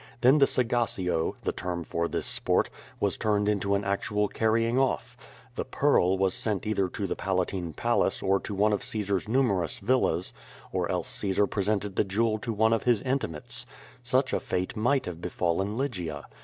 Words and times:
Then 0.21 0.39
the 0.39 0.47
sagacio 0.47 1.35
(the 1.43 1.51
term 1.51 1.83
for 1.83 2.07
this 2.07 2.25
sport) 2.25 2.71
was 2.99 3.17
turned 3.17 3.47
into 3.47 3.75
an 3.75 3.83
actual 3.83 4.27
carrying 4.27 4.79
off. 4.79 5.15
The 5.53 5.63
pearr' 5.63 6.15
was 6.17 6.33
sent 6.33 6.65
either 6.65 6.89
to 6.89 7.05
the 7.05 7.15
Palatine 7.15 7.73
Palace 7.73 8.23
or 8.23 8.39
to 8.39 8.55
one 8.55 8.73
of 8.73 8.83
Caesar's 8.83 9.27
numerous 9.27 9.77
villas, 9.77 10.33
or 10.71 10.89
else 10.89 11.15
(^aesar 11.19 11.47
presented 11.47 11.97
the 11.97 12.03
jewel 12.03 12.39
to 12.39 12.51
one 12.51 12.73
of 12.73 12.81
his 12.85 13.03
intimates. 13.03 13.67
Such 14.01 14.33
a 14.33 14.39
fate 14.39 14.75
might 14.75 15.05
have 15.05 15.21
befallen 15.21 15.77
Lygia. 15.77 16.25